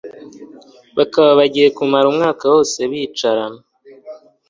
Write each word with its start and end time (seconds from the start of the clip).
bakaba 0.97 1.29
bagiye 1.39 1.67
kumara 1.77 2.05
umwaka 2.09 2.43
wose 2.51 2.77
bicarana! 2.89 3.61